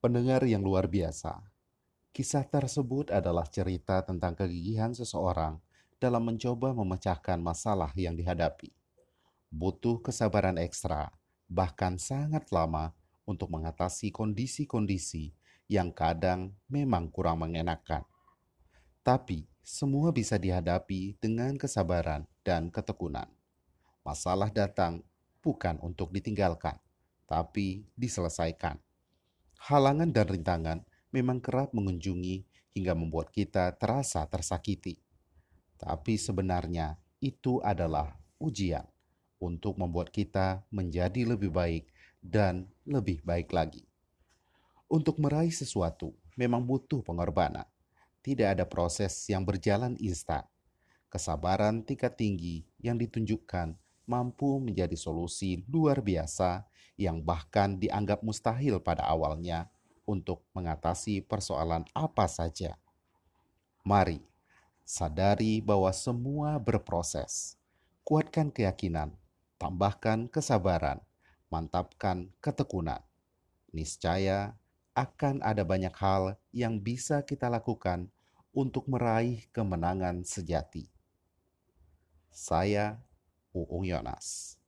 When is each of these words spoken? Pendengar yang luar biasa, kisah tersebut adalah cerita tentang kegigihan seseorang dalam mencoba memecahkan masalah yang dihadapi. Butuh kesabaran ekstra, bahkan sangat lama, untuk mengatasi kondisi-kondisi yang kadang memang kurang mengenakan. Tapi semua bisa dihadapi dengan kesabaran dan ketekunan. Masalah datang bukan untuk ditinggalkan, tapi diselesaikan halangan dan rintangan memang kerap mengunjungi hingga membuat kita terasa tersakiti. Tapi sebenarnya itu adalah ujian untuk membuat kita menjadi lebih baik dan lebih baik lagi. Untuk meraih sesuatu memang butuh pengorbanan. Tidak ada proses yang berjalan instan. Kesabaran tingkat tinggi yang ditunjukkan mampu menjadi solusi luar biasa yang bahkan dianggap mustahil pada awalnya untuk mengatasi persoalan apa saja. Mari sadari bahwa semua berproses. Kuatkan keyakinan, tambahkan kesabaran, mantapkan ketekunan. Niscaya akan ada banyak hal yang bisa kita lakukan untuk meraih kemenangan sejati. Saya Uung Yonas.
Pendengar 0.00 0.40
yang 0.48 0.64
luar 0.64 0.88
biasa, 0.88 1.44
kisah 2.16 2.48
tersebut 2.48 3.12
adalah 3.12 3.44
cerita 3.44 4.00
tentang 4.00 4.32
kegigihan 4.32 4.96
seseorang 4.96 5.60
dalam 6.00 6.24
mencoba 6.24 6.72
memecahkan 6.72 7.36
masalah 7.36 7.92
yang 7.92 8.16
dihadapi. 8.16 8.72
Butuh 9.52 10.00
kesabaran 10.00 10.56
ekstra, 10.56 11.12
bahkan 11.52 12.00
sangat 12.00 12.48
lama, 12.48 12.96
untuk 13.28 13.52
mengatasi 13.52 14.08
kondisi-kondisi 14.08 15.36
yang 15.68 15.92
kadang 15.92 16.56
memang 16.72 17.12
kurang 17.12 17.44
mengenakan. 17.44 18.08
Tapi 19.04 19.52
semua 19.60 20.16
bisa 20.16 20.40
dihadapi 20.40 21.20
dengan 21.20 21.60
kesabaran 21.60 22.24
dan 22.40 22.72
ketekunan. 22.72 23.28
Masalah 24.00 24.48
datang 24.48 25.04
bukan 25.44 25.76
untuk 25.84 26.08
ditinggalkan, 26.08 26.80
tapi 27.28 27.84
diselesaikan 28.00 28.80
halangan 29.60 30.08
dan 30.08 30.24
rintangan 30.24 30.78
memang 31.12 31.44
kerap 31.44 31.76
mengunjungi 31.76 32.48
hingga 32.72 32.96
membuat 32.96 33.28
kita 33.28 33.76
terasa 33.76 34.24
tersakiti. 34.24 34.96
Tapi 35.76 36.16
sebenarnya 36.16 36.96
itu 37.20 37.60
adalah 37.60 38.16
ujian 38.40 38.88
untuk 39.40 39.76
membuat 39.76 40.08
kita 40.08 40.64
menjadi 40.72 41.28
lebih 41.36 41.52
baik 41.52 41.92
dan 42.20 42.68
lebih 42.88 43.20
baik 43.20 43.52
lagi. 43.52 43.84
Untuk 44.88 45.20
meraih 45.20 45.52
sesuatu 45.52 46.16
memang 46.40 46.64
butuh 46.64 47.04
pengorbanan. 47.04 47.68
Tidak 48.20 48.44
ada 48.44 48.68
proses 48.68 49.12
yang 49.32 49.48
berjalan 49.48 49.96
instan. 49.96 50.44
Kesabaran 51.08 51.80
tingkat 51.84 52.20
tinggi 52.20 52.68
yang 52.80 53.00
ditunjukkan 53.00 53.76
mampu 54.04 54.60
menjadi 54.60 54.92
solusi 54.96 55.64
luar 55.72 56.04
biasa 56.04 56.68
yang 57.00 57.24
bahkan 57.24 57.80
dianggap 57.80 58.20
mustahil 58.20 58.76
pada 58.84 59.08
awalnya 59.08 59.72
untuk 60.04 60.44
mengatasi 60.52 61.24
persoalan 61.24 61.88
apa 61.96 62.28
saja. 62.28 62.76
Mari 63.80 64.20
sadari 64.84 65.64
bahwa 65.64 65.88
semua 65.96 66.60
berproses. 66.60 67.56
Kuatkan 68.04 68.52
keyakinan, 68.52 69.14
tambahkan 69.56 70.28
kesabaran, 70.28 71.00
mantapkan 71.48 72.28
ketekunan. 72.44 73.00
Niscaya 73.72 74.58
akan 74.92 75.40
ada 75.40 75.62
banyak 75.62 75.94
hal 75.94 76.36
yang 76.50 76.82
bisa 76.82 77.22
kita 77.24 77.46
lakukan 77.48 78.10
untuk 78.50 78.90
meraih 78.90 79.46
kemenangan 79.54 80.26
sejati. 80.26 80.90
Saya 82.34 82.98
Uung 83.54 83.86
Yonas. 83.86 84.59